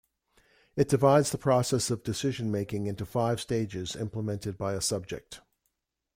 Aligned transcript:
It 0.75 0.89
divides 0.89 1.29
the 1.29 1.37
process 1.37 1.91
of 1.91 2.01
decision 2.01 2.49
making 2.49 2.87
into 2.87 3.05
five 3.05 3.39
stages 3.39 3.95
implemented 3.95 4.57
by 4.57 4.73
a 4.73 4.81
subject. 4.81 5.41